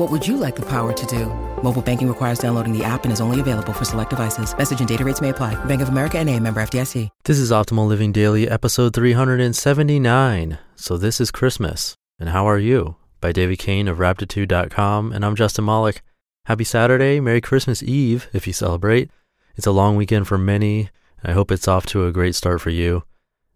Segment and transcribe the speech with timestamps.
[0.00, 1.26] What would you like the power to do?
[1.62, 4.56] Mobile banking requires downloading the app and is only available for select devices.
[4.56, 5.62] Message and data rates may apply.
[5.66, 7.10] Bank of America and a member FDIC.
[7.24, 10.58] This is Optimal Living Daily, episode 379.
[10.74, 11.96] So this is Christmas.
[12.18, 12.96] And how are you?
[13.20, 15.12] By David Cain of Raptitude.com.
[15.12, 16.00] And I'm Justin Malik.
[16.46, 17.20] Happy Saturday.
[17.20, 19.10] Merry Christmas Eve if you celebrate.
[19.56, 20.88] It's a long weekend for many.
[21.22, 23.02] I hope it's off to a great start for you.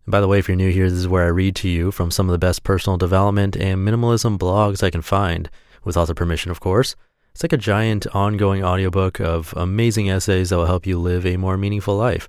[0.04, 1.90] And by the way, if you're new here, this is where I read to you
[1.90, 5.48] from some of the best personal development and minimalism blogs I can find,
[5.84, 6.96] with author permission, of course.
[7.32, 11.36] It's like a giant ongoing audiobook of amazing essays that will help you live a
[11.36, 12.28] more meaningful life.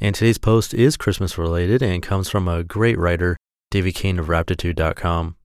[0.00, 3.36] And today's post is Christmas related and comes from a great writer,
[3.70, 5.36] David Cain of Raptitude.com.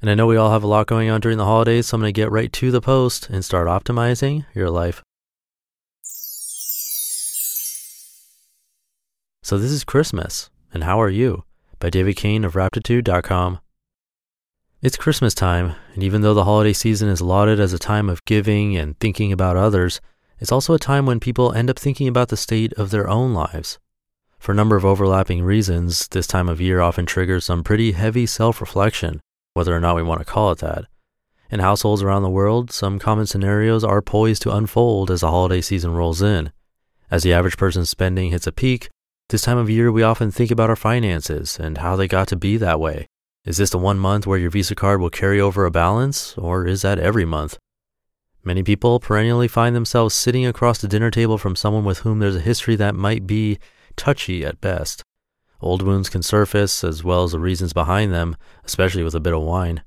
[0.00, 2.00] And I know we all have a lot going on during the holidays, so I'm
[2.00, 5.02] going to get right to the post and start optimizing your life.
[9.42, 11.44] So this is Christmas, and how are you?
[11.78, 13.60] By David Cain of Raptitude.com.
[14.80, 18.24] It's Christmas time, and even though the holiday season is lauded as a time of
[18.24, 20.00] giving and thinking about others,
[20.38, 23.34] it's also a time when people end up thinking about the state of their own
[23.34, 23.80] lives.
[24.38, 28.24] For a number of overlapping reasons, this time of year often triggers some pretty heavy
[28.24, 29.18] self reflection,
[29.52, 30.84] whether or not we want to call it that.
[31.50, 35.60] In households around the world, some common scenarios are poised to unfold as the holiday
[35.60, 36.52] season rolls in.
[37.10, 38.90] As the average person's spending hits a peak,
[39.30, 42.36] this time of year we often think about our finances and how they got to
[42.36, 43.08] be that way
[43.44, 46.66] is this the one month where your Visa card will carry over a balance, or
[46.66, 47.58] is that every month?
[48.44, 52.36] Many people perennially find themselves sitting across the dinner table from someone with whom there's
[52.36, 53.58] a history that might be
[53.96, 55.02] touchy at best.
[55.60, 59.34] Old wounds can surface, as well as the reasons behind them, especially with a bit
[59.34, 59.82] of wine.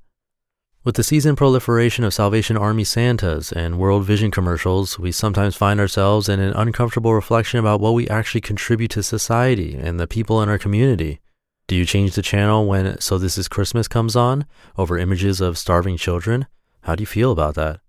[0.83, 5.79] With the seasoned proliferation of Salvation Army Santas and World Vision commercials, we sometimes find
[5.79, 10.41] ourselves in an uncomfortable reflection about what we actually contribute to society and the people
[10.41, 11.19] in our community.
[11.71, 14.45] Do you change the channel when So This Is Christmas comes on
[14.77, 16.47] over images of starving children?
[16.81, 17.79] How do you feel about that?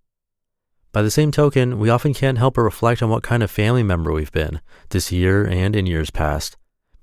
[0.93, 3.83] By the same token, we often can't help but reflect on what kind of family
[3.83, 4.61] member we've been
[4.91, 6.57] this year and in years past.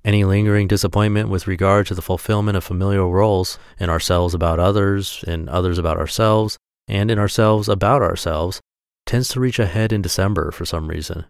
[0.06, 5.22] Any lingering disappointment with regard to the fulfillment of familial roles in ourselves about others,
[5.26, 6.56] in others about ourselves,
[6.88, 8.62] and in ourselves about ourselves
[9.04, 11.26] tends to reach a head in December for some reason.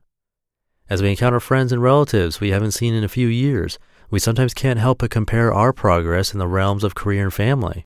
[0.89, 4.55] As we encounter friends and relatives we haven't seen in a few years, we sometimes
[4.55, 7.85] can't help but compare our progress in the realms of career and family.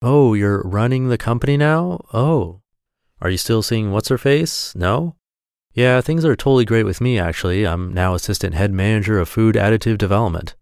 [0.00, 2.04] Oh, you're running the company now?
[2.12, 2.60] Oh.
[3.20, 4.74] Are you still seeing what's her face?
[4.74, 5.16] No?
[5.74, 7.66] Yeah, things are totally great with me, actually.
[7.66, 10.54] I'm now assistant head manager of food additive development.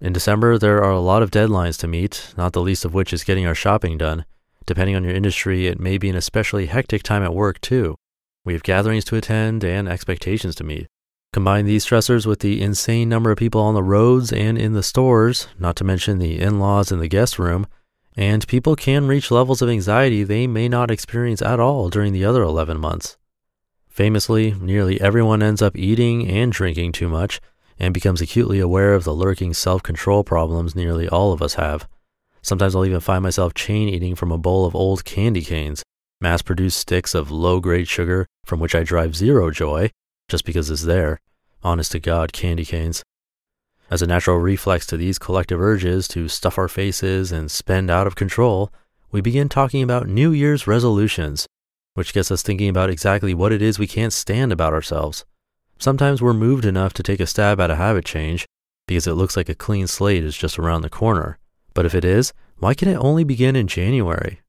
[0.00, 3.12] In December, there are a lot of deadlines to meet, not the least of which
[3.12, 4.24] is getting our shopping done.
[4.66, 7.96] Depending on your industry, it may be an especially hectic time at work, too.
[8.44, 10.86] We have gatherings to attend and expectations to meet.
[11.34, 14.84] Combine these stressors with the insane number of people on the roads and in the
[14.84, 17.66] stores, not to mention the in laws in the guest room,
[18.16, 22.24] and people can reach levels of anxiety they may not experience at all during the
[22.24, 23.16] other 11 months.
[23.88, 27.40] Famously, nearly everyone ends up eating and drinking too much
[27.80, 31.88] and becomes acutely aware of the lurking self control problems nearly all of us have.
[32.42, 35.82] Sometimes I'll even find myself chain eating from a bowl of old candy canes,
[36.20, 39.90] mass produced sticks of low grade sugar from which I derive zero joy,
[40.28, 41.20] just because it's there.
[41.62, 43.02] Honest to God, candy canes.
[43.90, 48.06] As a natural reflex to these collective urges to stuff our faces and spend out
[48.06, 48.72] of control,
[49.12, 51.46] we begin talking about New Year's resolutions,
[51.94, 55.24] which gets us thinking about exactly what it is we can't stand about ourselves.
[55.78, 58.46] Sometimes we're moved enough to take a stab at a habit change
[58.86, 61.38] because it looks like a clean slate is just around the corner.
[61.74, 64.40] But if it is, why can it only begin in January?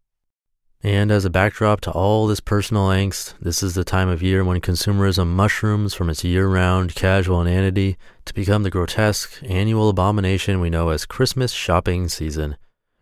[0.85, 4.43] And as a backdrop to all this personal angst, this is the time of year
[4.43, 10.59] when consumerism mushrooms from its year round casual inanity to become the grotesque annual abomination
[10.59, 12.55] we know as Christmas shopping season.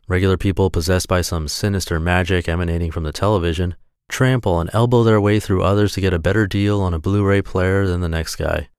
[0.08, 3.76] Regular people possessed by some sinister magic emanating from the television
[4.08, 7.22] trample and elbow their way through others to get a better deal on a Blu
[7.22, 8.70] ray player than the next guy.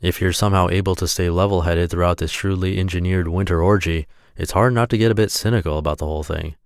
[0.00, 4.50] If you're somehow able to stay level headed throughout this shrewdly engineered winter orgy, it's
[4.50, 6.56] hard not to get a bit cynical about the whole thing.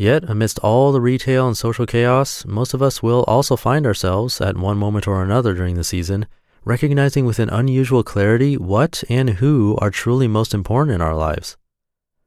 [0.00, 4.40] Yet, amidst all the retail and social chaos, most of us will also find ourselves,
[4.40, 6.24] at one moment or another during the season,
[6.64, 11.58] recognizing with an unusual clarity what and who are truly most important in our lives.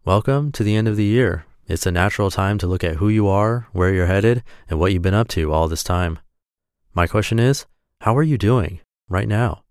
[0.06, 1.46] Welcome to the end of the year.
[1.68, 4.94] It's a natural time to look at who you are, where you're headed, and what
[4.94, 6.20] you've been up to all this time.
[6.94, 7.66] My question is,
[8.02, 9.64] how are you doing right now?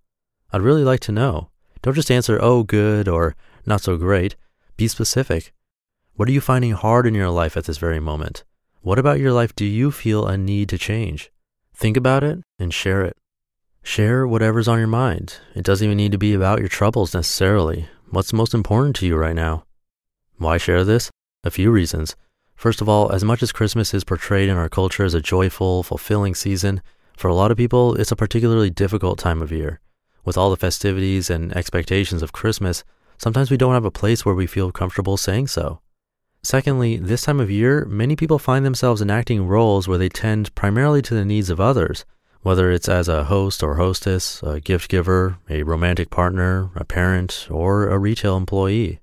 [0.53, 1.51] I'd really like to know.
[1.83, 4.35] Don't just answer, oh, good or not so great.
[4.77, 5.53] Be specific.
[6.15, 8.45] What are you finding hard in your life at this very moment?
[8.83, 11.33] What about your life do you feel a need to change?
[11.75, 13.17] Think about it and share it.
[13.83, 15.39] Share whatever's on your mind.
[15.55, 17.89] It doesn't even need to be about your troubles necessarily.
[18.11, 19.65] What's most important to you right now?
[20.37, 21.11] Why share this?
[21.45, 22.15] A few reasons.
[22.57, 25.83] First of all, as much as Christmas is portrayed in our culture as a joyful,
[25.83, 26.83] fulfilling season,
[27.17, 29.81] for a lot of people, it's a particularly difficult time of year.
[30.27, 32.85] With all the festivities and expectations of Christmas,
[33.17, 35.81] sometimes we don't have a place where we feel comfortable saying so.
[36.45, 41.01] Secondly, this time of year, many people find themselves enacting roles where they tend primarily
[41.03, 42.05] to the needs of others,
[42.43, 47.47] whether it's as a host or hostess, a gift giver, a romantic partner, a parent,
[47.49, 49.01] or a retail employee.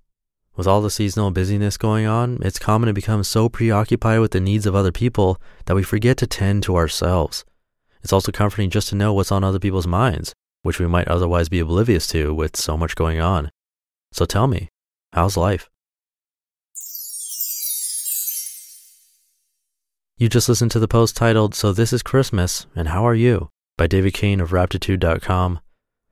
[0.57, 4.41] With all the seasonal busyness going on, it's common to become so preoccupied with the
[4.41, 7.45] needs of other people that we forget to tend to ourselves.
[8.03, 10.33] It's also comforting just to know what's on other people's minds,
[10.63, 13.49] which we might otherwise be oblivious to with so much going on.
[14.11, 14.67] So tell me,
[15.13, 15.69] how's life?
[20.19, 23.47] You just listened to the post titled, So This is Christmas, and How Are You?
[23.77, 25.61] by David Cain of Raptitude.com.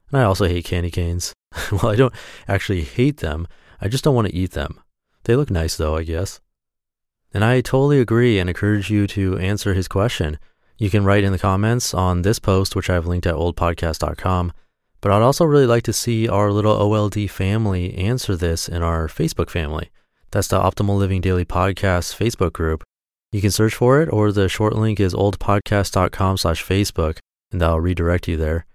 [0.09, 1.33] And I also hate candy canes.
[1.73, 2.13] well, I don't
[2.47, 3.49] actually hate them,
[3.81, 4.79] I just don't want to eat them.
[5.25, 6.39] They look nice though, I guess.
[7.33, 10.39] And I totally agree and encourage you to answer his question.
[10.77, 14.53] You can write in the comments on this post, which I've linked at oldpodcast.com.
[15.01, 19.09] But I'd also really like to see our little OLD family answer this in our
[19.09, 19.89] Facebook family.
[20.31, 22.86] That's the Optimal Living Daily Podcast Facebook group.
[23.37, 27.19] You can search for it, or the short link is oldpodcast.com slash Facebook,
[27.51, 28.65] and that'll redirect you there.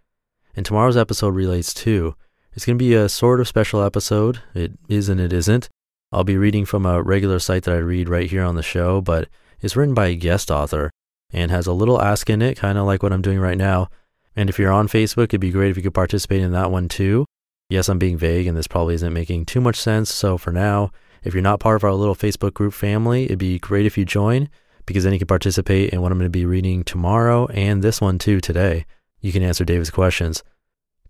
[0.54, 2.14] And tomorrow's episode relates to,
[2.52, 4.40] it's going to be a sort of special episode.
[4.54, 5.68] It is and it isn't.
[6.12, 9.00] I'll be reading from a regular site that I read right here on the show,
[9.00, 9.28] but
[9.60, 10.92] it's written by a guest author
[11.32, 13.88] and has a little ask in it, kind of like what I'm doing right now.
[14.36, 16.88] And if you're on Facebook, it'd be great if you could participate in that one
[16.88, 17.26] too.
[17.68, 20.14] Yes, I'm being vague and this probably isn't making too much sense.
[20.14, 20.92] So for now,
[21.24, 24.04] if you're not part of our little Facebook group family, it'd be great if you
[24.04, 24.48] join
[24.86, 28.00] because then you can participate in what I'm going to be reading tomorrow and this
[28.00, 28.84] one too today.
[29.20, 30.42] You can answer David's questions.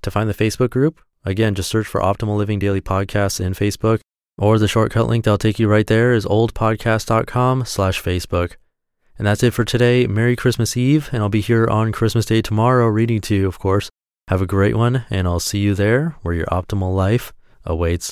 [0.02, 4.00] To find the Facebook group, again, just search for Optimal Living Daily Podcasts in Facebook
[4.36, 8.56] or the shortcut link that'll take you right there is oldpodcast.com slash Facebook.
[9.18, 10.06] And that's it for today.
[10.06, 13.58] Merry Christmas Eve, and I'll be here on Christmas Day tomorrow reading to you, of
[13.58, 13.88] course.
[14.28, 17.32] Have a great one, and I'll see you there where your optimal life
[17.64, 18.10] awaits.